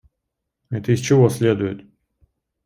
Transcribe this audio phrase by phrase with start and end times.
[0.71, 1.85] Это из чего следует?